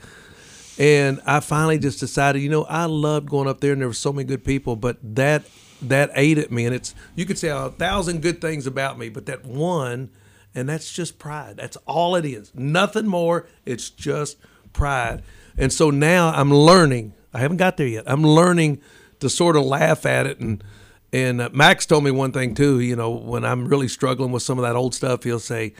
And 0.77 1.19
I 1.25 1.39
finally 1.41 1.77
just 1.77 1.99
decided, 1.99 2.41
you 2.41 2.49
know, 2.49 2.63
I 2.63 2.85
loved 2.85 3.29
going 3.29 3.47
up 3.47 3.59
there, 3.59 3.73
and 3.73 3.81
there 3.81 3.87
were 3.87 3.93
so 3.93 4.13
many 4.13 4.25
good 4.25 4.43
people, 4.43 4.75
but 4.75 4.97
that 5.15 5.43
that 5.81 6.11
ate 6.13 6.37
at 6.37 6.51
me, 6.51 6.65
and 6.65 6.75
it's 6.75 6.93
you 7.15 7.25
could 7.25 7.37
say 7.37 7.49
a 7.49 7.69
thousand 7.69 8.21
good 8.21 8.41
things 8.41 8.67
about 8.67 8.97
me, 8.97 9.09
but 9.09 9.25
that 9.27 9.45
one, 9.45 10.09
and 10.53 10.67
that's 10.67 10.91
just 10.91 11.19
pride. 11.19 11.57
That's 11.57 11.77
all 11.87 12.15
it 12.15 12.25
is, 12.25 12.51
nothing 12.53 13.07
more. 13.07 13.47
It's 13.65 13.89
just 13.89 14.37
pride. 14.73 15.23
And 15.57 15.71
so 15.71 15.89
now 15.89 16.29
I'm 16.29 16.53
learning. 16.53 17.13
I 17.33 17.39
haven't 17.39 17.57
got 17.57 17.77
there 17.77 17.87
yet. 17.87 18.05
I'm 18.07 18.23
learning 18.23 18.81
to 19.19 19.29
sort 19.29 19.55
of 19.55 19.63
laugh 19.65 20.05
at 20.05 20.27
it 20.27 20.39
and. 20.39 20.63
And 21.11 21.41
uh, 21.41 21.49
Max 21.53 21.85
told 21.85 22.03
me 22.03 22.11
one 22.11 22.31
thing 22.31 22.53
too. 22.53 22.79
You 22.79 22.95
know, 22.95 23.09
when 23.09 23.43
I'm 23.45 23.67
really 23.67 23.87
struggling 23.87 24.31
with 24.31 24.43
some 24.43 24.59
of 24.59 24.63
that 24.63 24.75
old 24.75 24.93
stuff, 24.93 25.23
he'll 25.23 25.39
say, 25.39 25.73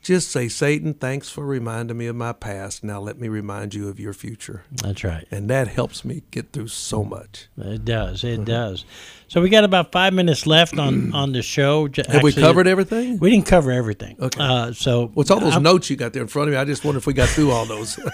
just 0.00 0.30
say, 0.30 0.46
Satan, 0.46 0.94
thanks 0.94 1.28
for 1.28 1.44
reminding 1.44 1.98
me 1.98 2.06
of 2.06 2.14
my 2.14 2.32
past. 2.32 2.84
Now 2.84 3.00
let 3.00 3.18
me 3.18 3.26
remind 3.26 3.74
you 3.74 3.88
of 3.88 3.98
your 3.98 4.12
future. 4.12 4.62
That's 4.70 5.02
right. 5.02 5.26
And 5.32 5.50
that 5.50 5.66
helps 5.66 6.04
me 6.04 6.22
get 6.30 6.52
through 6.52 6.68
so 6.68 7.02
much. 7.02 7.48
It 7.58 7.84
does. 7.84 8.22
It 8.22 8.44
does. 8.44 8.84
So 9.26 9.40
we 9.42 9.48
got 9.48 9.64
about 9.64 9.90
five 9.90 10.14
minutes 10.14 10.46
left 10.46 10.78
on 10.78 11.12
on 11.14 11.32
the 11.32 11.42
show. 11.42 11.88
J- 11.88 12.04
Have 12.08 12.22
we 12.22 12.32
covered 12.32 12.68
everything? 12.68 13.18
We 13.18 13.30
didn't 13.30 13.46
cover 13.46 13.72
everything. 13.72 14.14
Okay. 14.20 14.40
Uh, 14.40 14.72
so 14.72 15.08
What's 15.14 15.32
all 15.32 15.40
those 15.40 15.54
I'm- 15.54 15.64
notes 15.64 15.90
you 15.90 15.96
got 15.96 16.12
there 16.12 16.22
in 16.22 16.28
front 16.28 16.48
of 16.48 16.54
me? 16.54 16.60
I 16.60 16.64
just 16.64 16.84
wonder 16.84 16.98
if 16.98 17.08
we 17.08 17.12
got 17.14 17.28
through 17.30 17.50
all 17.50 17.66
those. 17.66 17.98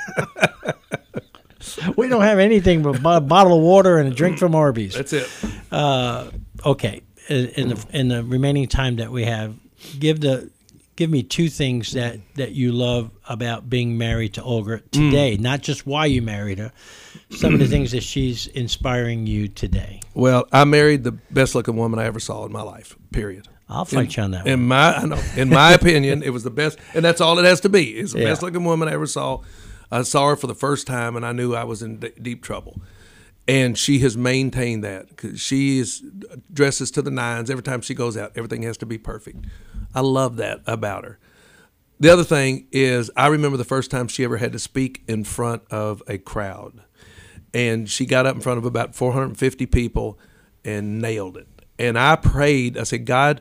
we 1.96 2.08
don't 2.08 2.22
have 2.22 2.38
anything 2.38 2.82
but 2.82 2.96
a 3.04 3.20
bottle 3.20 3.58
of 3.58 3.62
water 3.62 3.98
and 3.98 4.10
a 4.10 4.14
drink 4.14 4.38
from 4.38 4.54
Arby's. 4.54 4.94
That's 4.94 5.12
it. 5.12 5.28
Uh, 5.70 6.30
okay. 6.64 7.02
In 7.28 7.46
in 7.48 7.68
the 7.68 7.86
in 7.92 8.08
the 8.08 8.24
remaining 8.24 8.66
time 8.66 8.96
that 8.96 9.10
we 9.10 9.24
have, 9.24 9.54
give 9.98 10.20
the 10.20 10.50
give 10.96 11.10
me 11.10 11.22
two 11.22 11.48
things 11.48 11.92
that 11.92 12.18
that 12.34 12.52
you 12.52 12.72
love 12.72 13.10
about 13.28 13.70
being 13.70 13.96
married 13.96 14.34
to 14.34 14.42
Olga 14.42 14.78
mm. 14.78 14.90
today. 14.90 15.36
Not 15.36 15.62
just 15.62 15.86
why 15.86 16.06
you 16.06 16.22
married 16.22 16.58
her. 16.58 16.72
Some 17.30 17.54
of 17.54 17.60
the 17.60 17.68
things 17.68 17.92
that 17.92 18.02
she's 18.02 18.46
inspiring 18.48 19.26
you 19.26 19.48
today. 19.48 20.00
Well, 20.14 20.46
I 20.52 20.64
married 20.64 21.04
the 21.04 21.12
best 21.12 21.54
looking 21.54 21.76
woman 21.76 21.98
I 21.98 22.04
ever 22.04 22.20
saw 22.20 22.44
in 22.44 22.52
my 22.52 22.62
life. 22.62 22.96
Period. 23.12 23.48
I'll 23.68 23.86
fight 23.86 24.14
you 24.16 24.22
on 24.22 24.32
that. 24.32 24.44
one. 24.44 24.52
In 24.52 24.68
my, 24.68 24.94
I 24.96 25.06
know, 25.06 25.22
in 25.34 25.48
my 25.48 25.72
opinion, 25.80 26.22
it 26.22 26.30
was 26.30 26.42
the 26.44 26.50
best, 26.50 26.78
and 26.94 27.02
that's 27.02 27.22
all 27.22 27.38
it 27.38 27.46
has 27.46 27.60
to 27.62 27.70
be. 27.70 27.90
It's 27.92 28.12
the 28.12 28.18
Yeah. 28.20 28.26
best 28.26 28.42
looking 28.42 28.64
woman 28.64 28.86
I 28.86 28.92
ever 28.92 29.06
saw. 29.06 29.38
I 29.90 30.02
saw 30.02 30.28
her 30.28 30.36
for 30.36 30.46
the 30.46 30.54
first 30.54 30.86
time, 30.86 31.16
and 31.16 31.24
I 31.24 31.32
knew 31.32 31.54
I 31.54 31.64
was 31.64 31.82
in 31.82 31.98
d- 31.98 32.12
deep 32.20 32.42
trouble. 32.42 32.80
And 33.48 33.76
she 33.76 33.98
has 34.00 34.16
maintained 34.16 34.84
that 34.84 35.08
she 35.36 35.80
is 35.80 36.02
dresses 36.52 36.92
to 36.92 37.02
the 37.02 37.10
nines 37.10 37.50
every 37.50 37.64
time 37.64 37.80
she 37.80 37.94
goes 37.94 38.16
out. 38.16 38.32
Everything 38.36 38.62
has 38.62 38.76
to 38.78 38.86
be 38.86 38.98
perfect. 38.98 39.46
I 39.94 40.00
love 40.00 40.36
that 40.36 40.60
about 40.66 41.04
her. 41.04 41.18
The 41.98 42.08
other 42.08 42.24
thing 42.24 42.66
is, 42.72 43.10
I 43.16 43.26
remember 43.28 43.56
the 43.56 43.64
first 43.64 43.90
time 43.90 44.08
she 44.08 44.24
ever 44.24 44.36
had 44.36 44.52
to 44.52 44.58
speak 44.58 45.02
in 45.06 45.24
front 45.24 45.62
of 45.70 46.02
a 46.08 46.18
crowd, 46.18 46.82
and 47.52 47.88
she 47.88 48.06
got 48.06 48.26
up 48.26 48.34
in 48.34 48.40
front 48.40 48.58
of 48.58 48.64
about 48.64 48.94
450 48.94 49.66
people 49.66 50.18
and 50.64 51.00
nailed 51.00 51.36
it. 51.36 51.48
And 51.78 51.98
I 51.98 52.16
prayed. 52.16 52.78
I 52.78 52.84
said, 52.84 53.06
God, 53.06 53.40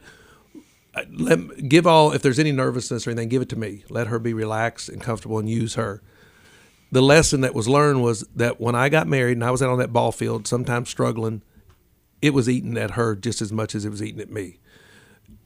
let 1.09 1.69
give 1.69 1.87
all 1.87 2.11
if 2.11 2.21
there's 2.21 2.39
any 2.39 2.51
nervousness 2.51 3.07
or 3.07 3.11
anything, 3.11 3.29
give 3.29 3.41
it 3.41 3.49
to 3.49 3.55
me. 3.55 3.83
Let 3.89 4.07
her 4.07 4.19
be 4.19 4.33
relaxed 4.33 4.89
and 4.89 5.01
comfortable, 5.01 5.39
and 5.39 5.49
use 5.49 5.75
her. 5.75 6.01
The 6.91 7.01
lesson 7.01 7.41
that 7.41 7.55
was 7.55 7.67
learned 7.67 8.03
was 8.03 8.21
that 8.35 8.59
when 8.59 8.75
I 8.75 8.89
got 8.89 9.07
married 9.07 9.37
and 9.37 9.43
I 9.43 9.51
was 9.51 9.61
out 9.61 9.69
on 9.69 9.79
that 9.79 9.93
ball 9.93 10.11
field, 10.11 10.45
sometimes 10.45 10.89
struggling, 10.89 11.41
it 12.21 12.33
was 12.33 12.49
eating 12.49 12.77
at 12.77 12.91
her 12.91 13.15
just 13.15 13.41
as 13.41 13.51
much 13.51 13.75
as 13.75 13.85
it 13.85 13.89
was 13.89 14.03
eating 14.03 14.21
at 14.21 14.29
me. 14.29 14.59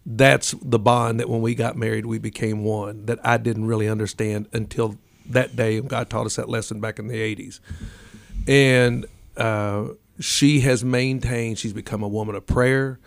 That's 0.06 0.56
the 0.62 0.80
bond 0.80 1.20
that 1.20 1.30
when 1.30 1.42
we 1.42 1.56
got 1.56 1.76
married, 1.76 2.06
we 2.06 2.20
became 2.20 2.64
one. 2.64 3.06
That 3.06 3.20
I 3.26 3.38
didn't 3.38 3.66
really 3.66 3.88
understand 3.88 4.48
until 4.54 4.98
that 5.28 5.56
day. 5.56 5.82
God 5.82 6.10
taught 6.10 6.26
us 6.26 6.36
that 6.36 6.50
lesson 6.50 6.80
back 6.80 7.00
in 7.00 7.08
the 7.08 7.16
'80s, 7.16 7.60
and 8.48 9.06
uh, 9.36 9.90
she 10.20 10.60
has 10.62 10.84
maintained. 10.84 11.58
She's 11.58 11.74
become 11.74 12.04
a 12.04 12.08
woman 12.08 12.36
of 12.36 12.46
prayer. 12.46 13.00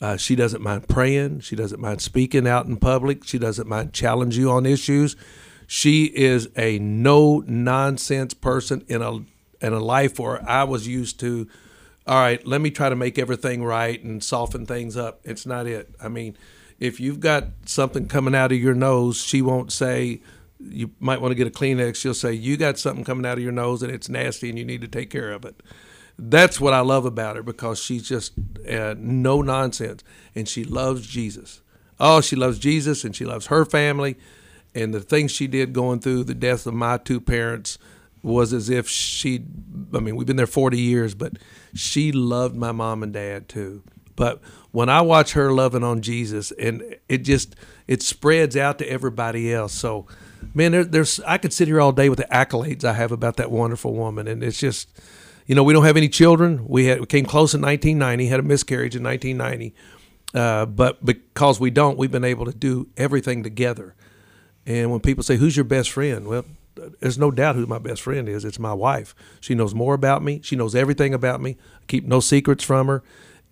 Uh, 0.00 0.16
she 0.16 0.36
doesn't 0.36 0.62
mind 0.62 0.88
praying. 0.88 1.40
She 1.40 1.56
doesn't 1.56 1.80
mind 1.80 2.00
speaking 2.00 2.46
out 2.46 2.66
in 2.66 2.76
public. 2.76 3.24
She 3.24 3.38
doesn't 3.38 3.68
mind 3.68 3.92
challenge 3.92 4.38
you 4.38 4.50
on 4.50 4.64
issues. 4.64 5.16
She 5.68 6.06
is 6.06 6.48
a 6.56 6.80
no 6.80 7.44
nonsense 7.46 8.34
person 8.34 8.84
in 8.88 9.02
a 9.02 9.18
in 9.60 9.72
a 9.72 9.78
life 9.78 10.18
where 10.18 10.42
I 10.48 10.64
was 10.64 10.88
used 10.88 11.20
to. 11.20 11.46
All 12.06 12.18
right, 12.18 12.44
let 12.44 12.60
me 12.60 12.70
try 12.70 12.88
to 12.88 12.96
make 12.96 13.18
everything 13.18 13.62
right 13.62 14.02
and 14.02 14.24
soften 14.24 14.64
things 14.64 14.96
up. 14.96 15.20
It's 15.24 15.44
not 15.44 15.66
it. 15.66 15.94
I 16.02 16.08
mean, 16.08 16.36
if 16.80 16.98
you've 16.98 17.20
got 17.20 17.44
something 17.66 18.08
coming 18.08 18.34
out 18.34 18.50
of 18.50 18.58
your 18.58 18.74
nose, 18.74 19.18
she 19.18 19.42
won't 19.42 19.70
say 19.70 20.22
you 20.58 20.90
might 20.98 21.20
want 21.20 21.32
to 21.32 21.36
get 21.36 21.46
a 21.46 21.50
Kleenex. 21.50 21.96
She'll 21.96 22.14
say 22.14 22.32
you 22.32 22.56
got 22.56 22.78
something 22.78 23.04
coming 23.04 23.26
out 23.26 23.36
of 23.36 23.44
your 23.44 23.52
nose 23.52 23.82
and 23.82 23.92
it's 23.92 24.08
nasty 24.08 24.48
and 24.48 24.58
you 24.58 24.64
need 24.64 24.80
to 24.80 24.88
take 24.88 25.10
care 25.10 25.30
of 25.30 25.44
it 25.44 25.62
that's 26.18 26.60
what 26.60 26.74
I 26.74 26.80
love 26.80 27.04
about 27.04 27.36
her 27.36 27.42
because 27.42 27.78
she's 27.78 28.06
just 28.06 28.32
uh, 28.68 28.94
no 28.98 29.40
nonsense 29.40 30.02
and 30.34 30.48
she 30.48 30.64
loves 30.64 31.06
Jesus. 31.06 31.60
Oh, 32.00 32.20
she 32.20 32.34
loves 32.34 32.58
Jesus 32.58 33.04
and 33.04 33.14
she 33.14 33.24
loves 33.24 33.46
her 33.46 33.64
family. 33.64 34.16
And 34.74 34.92
the 34.92 35.00
things 35.00 35.32
she 35.32 35.46
did 35.46 35.72
going 35.72 36.00
through 36.00 36.24
the 36.24 36.34
death 36.34 36.66
of 36.66 36.74
my 36.74 36.98
two 36.98 37.20
parents 37.20 37.78
was 38.22 38.52
as 38.52 38.68
if 38.68 38.88
she, 38.88 39.44
I 39.94 40.00
mean, 40.00 40.16
we've 40.16 40.26
been 40.26 40.36
there 40.36 40.46
40 40.46 40.78
years, 40.78 41.14
but 41.14 41.34
she 41.74 42.12
loved 42.12 42.56
my 42.56 42.72
mom 42.72 43.02
and 43.02 43.12
dad 43.12 43.48
too. 43.48 43.82
But 44.16 44.40
when 44.72 44.88
I 44.88 45.00
watch 45.00 45.32
her 45.32 45.52
loving 45.52 45.84
on 45.84 46.02
Jesus 46.02 46.50
and 46.52 46.96
it 47.08 47.18
just, 47.18 47.54
it 47.86 48.02
spreads 48.02 48.56
out 48.56 48.78
to 48.78 48.90
everybody 48.90 49.52
else. 49.52 49.72
So, 49.72 50.06
man, 50.54 50.72
there, 50.72 50.84
there's, 50.84 51.20
I 51.20 51.38
could 51.38 51.52
sit 51.52 51.68
here 51.68 51.80
all 51.80 51.92
day 51.92 52.08
with 52.08 52.18
the 52.18 52.26
accolades 52.32 52.84
I 52.84 52.94
have 52.94 53.12
about 53.12 53.36
that 53.36 53.50
wonderful 53.50 53.94
woman. 53.94 54.26
And 54.26 54.42
it's 54.42 54.58
just, 54.58 54.88
you 55.46 55.54
know, 55.54 55.62
we 55.62 55.72
don't 55.72 55.84
have 55.84 55.96
any 55.96 56.08
children. 56.08 56.66
We 56.68 56.86
had 56.86 57.00
we 57.00 57.06
came 57.06 57.24
close 57.24 57.54
in 57.54 57.62
1990, 57.62 58.26
had 58.26 58.40
a 58.40 58.42
miscarriage 58.42 58.94
in 58.94 59.02
1990, 59.02 59.74
uh, 60.34 60.66
but 60.66 61.04
because 61.04 61.58
we 61.58 61.70
don't, 61.70 61.96
we've 61.96 62.10
been 62.10 62.24
able 62.24 62.44
to 62.44 62.52
do 62.52 62.88
everything 62.96 63.42
together. 63.42 63.94
And 64.68 64.90
when 64.90 65.00
people 65.00 65.24
say, 65.24 65.36
"Who's 65.36 65.56
your 65.56 65.64
best 65.64 65.90
friend?" 65.90 66.28
Well, 66.28 66.44
there's 67.00 67.18
no 67.18 67.30
doubt 67.30 67.56
who 67.56 67.66
my 67.66 67.78
best 67.78 68.02
friend 68.02 68.28
is. 68.28 68.44
It's 68.44 68.58
my 68.58 68.74
wife. 68.74 69.14
She 69.40 69.54
knows 69.54 69.74
more 69.74 69.94
about 69.94 70.22
me. 70.22 70.40
She 70.44 70.56
knows 70.56 70.74
everything 70.74 71.14
about 71.14 71.40
me. 71.40 71.56
I 71.80 71.84
keep 71.86 72.04
no 72.04 72.20
secrets 72.20 72.62
from 72.62 72.86
her, 72.86 73.02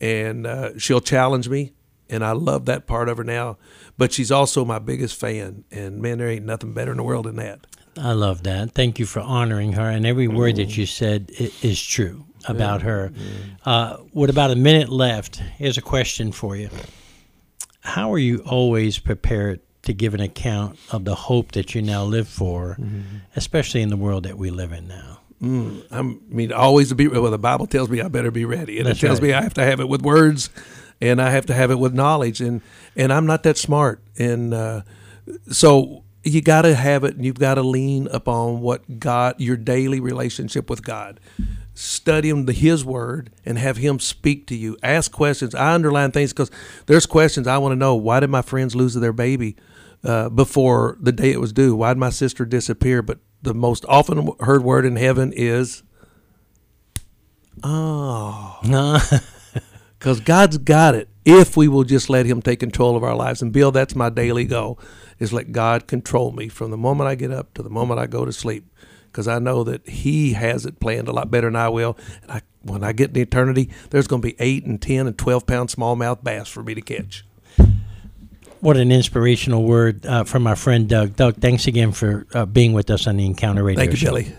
and 0.00 0.46
uh, 0.46 0.78
she'll 0.78 1.00
challenge 1.00 1.48
me. 1.48 1.72
And 2.08 2.24
I 2.24 2.32
love 2.32 2.66
that 2.66 2.86
part 2.86 3.08
of 3.08 3.16
her 3.16 3.24
now. 3.24 3.56
But 3.98 4.12
she's 4.12 4.30
also 4.30 4.64
my 4.64 4.78
biggest 4.78 5.18
fan. 5.18 5.64
And 5.72 6.00
man, 6.00 6.18
there 6.18 6.28
ain't 6.28 6.44
nothing 6.44 6.72
better 6.72 6.92
in 6.92 6.98
the 6.98 7.02
world 7.02 7.24
than 7.24 7.36
that. 7.36 7.66
I 7.98 8.12
love 8.12 8.42
that. 8.44 8.72
Thank 8.72 8.98
you 8.98 9.06
for 9.06 9.20
honoring 9.20 9.72
her, 9.72 9.88
and 9.88 10.06
every 10.06 10.28
word 10.28 10.56
that 10.56 10.76
you 10.76 10.84
said 10.84 11.30
is 11.62 11.82
true 11.82 12.26
about 12.46 12.82
her. 12.82 13.10
Uh, 13.64 13.96
with 14.12 14.28
about 14.28 14.50
a 14.50 14.56
minute 14.56 14.90
left, 14.90 15.36
here's 15.36 15.78
a 15.78 15.82
question 15.82 16.30
for 16.30 16.54
you: 16.56 16.68
How 17.80 18.12
are 18.12 18.18
you 18.18 18.40
always 18.40 18.98
prepared 18.98 19.60
to 19.86 19.94
give 19.94 20.14
an 20.14 20.20
account 20.20 20.78
of 20.90 21.04
the 21.04 21.14
hope 21.14 21.52
that 21.52 21.74
you 21.74 21.82
now 21.82 22.04
live 22.04 22.28
for, 22.28 22.78
especially 23.34 23.82
in 23.82 23.88
the 23.88 23.96
world 23.96 24.24
that 24.24 24.38
we 24.38 24.50
live 24.50 24.72
in 24.72 24.86
now? 24.86 25.20
Mm, 25.42 25.84
I'm, 25.90 26.20
I 26.30 26.34
mean, 26.34 26.52
always 26.52 26.88
to 26.88 26.94
be 26.94 27.08
well. 27.08 27.30
The 27.30 27.38
Bible 27.38 27.66
tells 27.66 27.90
me 27.90 28.00
I 28.00 28.08
better 28.08 28.30
be 28.30 28.44
ready, 28.44 28.78
and 28.78 28.86
That's 28.86 28.98
it 29.02 29.06
tells 29.06 29.20
right. 29.20 29.28
me 29.28 29.32
I 29.34 29.42
have 29.42 29.54
to 29.54 29.64
have 29.64 29.80
it 29.80 29.88
with 29.88 30.02
words, 30.02 30.48
and 31.00 31.20
I 31.20 31.30
have 31.30 31.46
to 31.46 31.54
have 31.54 31.70
it 31.70 31.78
with 31.78 31.92
knowledge, 31.92 32.40
and 32.40 32.62
and 32.96 33.12
I'm 33.12 33.26
not 33.26 33.42
that 33.42 33.58
smart, 33.58 34.00
and 34.18 34.54
uh, 34.54 34.82
so 35.50 36.04
you 36.22 36.40
got 36.40 36.62
to 36.62 36.74
have 36.74 37.04
it, 37.04 37.16
and 37.16 37.24
you've 37.24 37.38
got 37.38 37.54
to 37.54 37.62
lean 37.62 38.08
upon 38.08 38.60
what 38.60 38.98
God, 38.98 39.34
your 39.38 39.56
daily 39.56 40.00
relationship 40.00 40.70
with 40.70 40.82
God. 40.82 41.20
Study 41.74 42.30
him, 42.30 42.46
the 42.46 42.54
His 42.54 42.84
Word, 42.84 43.30
and 43.44 43.58
have 43.58 43.76
Him 43.76 44.00
speak 44.00 44.46
to 44.46 44.56
you. 44.56 44.78
Ask 44.82 45.12
questions. 45.12 45.54
I 45.54 45.74
underline 45.74 46.10
things 46.12 46.32
because 46.32 46.50
there's 46.86 47.04
questions 47.04 47.46
I 47.46 47.58
want 47.58 47.72
to 47.72 47.76
know. 47.76 47.94
Why 47.94 48.20
did 48.20 48.30
my 48.30 48.40
friends 48.40 48.74
lose 48.74 48.94
their 48.94 49.12
baby 49.12 49.56
uh, 50.04 50.28
before 50.28 50.96
the 51.00 51.12
day 51.12 51.32
it 51.32 51.40
was 51.40 51.52
due? 51.52 51.74
Why'd 51.74 51.98
my 51.98 52.10
sister 52.10 52.44
disappear? 52.44 53.02
But 53.02 53.18
the 53.42 53.54
most 53.54 53.84
often 53.88 54.30
heard 54.40 54.62
word 54.62 54.84
in 54.84 54.96
heaven 54.96 55.32
is, 55.34 55.82
"Oh." 57.62 58.58
because 59.98 60.20
God's 60.20 60.58
got 60.58 60.94
it. 60.94 61.08
If 61.24 61.56
we 61.56 61.68
will 61.68 61.84
just 61.84 62.08
let 62.08 62.26
Him 62.26 62.40
take 62.40 62.60
control 62.60 62.96
of 62.96 63.02
our 63.02 63.16
lives, 63.16 63.42
and 63.42 63.52
Bill, 63.52 63.72
that's 63.72 63.96
my 63.96 64.08
daily 64.08 64.44
goal: 64.44 64.78
is 65.18 65.32
let 65.32 65.52
God 65.52 65.86
control 65.86 66.32
me 66.32 66.48
from 66.48 66.70
the 66.70 66.76
moment 66.76 67.08
I 67.08 67.14
get 67.14 67.32
up 67.32 67.54
to 67.54 67.62
the 67.62 67.70
moment 67.70 68.00
I 68.00 68.06
go 68.06 68.24
to 68.24 68.32
sleep, 68.32 68.70
because 69.06 69.26
I 69.26 69.38
know 69.38 69.64
that 69.64 69.88
He 69.88 70.34
has 70.34 70.64
it 70.64 70.80
planned 70.80 71.08
a 71.08 71.12
lot 71.12 71.30
better 71.30 71.48
than 71.48 71.56
I 71.56 71.68
will. 71.68 71.96
And 72.22 72.30
I, 72.30 72.42
when 72.62 72.84
I 72.84 72.92
get 72.92 73.10
in 73.10 73.16
eternity, 73.16 73.70
there's 73.90 74.06
going 74.06 74.22
to 74.22 74.28
be 74.28 74.36
eight 74.38 74.64
and 74.64 74.80
ten 74.80 75.06
and 75.06 75.18
twelve 75.18 75.46
pound 75.46 75.70
smallmouth 75.70 76.22
bass 76.22 76.48
for 76.48 76.62
me 76.62 76.74
to 76.74 76.80
catch. 76.80 77.25
What 78.66 78.76
an 78.78 78.90
inspirational 78.90 79.62
word 79.62 80.04
uh, 80.04 80.24
from 80.24 80.48
our 80.48 80.56
friend 80.56 80.88
Doug. 80.88 81.14
Doug, 81.14 81.36
thanks 81.36 81.68
again 81.68 81.92
for 81.92 82.26
uh, 82.34 82.46
being 82.46 82.72
with 82.72 82.90
us 82.90 83.06
on 83.06 83.16
the 83.16 83.24
Encounter 83.24 83.62
Radio 83.62 83.78
Thank 83.78 83.92
you, 83.92 83.96
Show. 83.96 84.06
Billy. 84.06 84.34